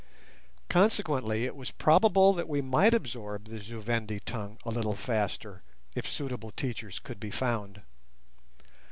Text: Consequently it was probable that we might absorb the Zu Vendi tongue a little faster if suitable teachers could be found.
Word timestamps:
Consequently 0.67 1.45
it 1.45 1.55
was 1.55 1.69
probable 1.69 2.33
that 2.33 2.49
we 2.49 2.59
might 2.59 2.95
absorb 2.95 3.45
the 3.45 3.61
Zu 3.61 3.79
Vendi 3.81 4.19
tongue 4.19 4.57
a 4.65 4.71
little 4.71 4.95
faster 4.95 5.61
if 5.93 6.09
suitable 6.09 6.49
teachers 6.49 6.97
could 6.97 7.19
be 7.19 7.29
found. 7.29 7.83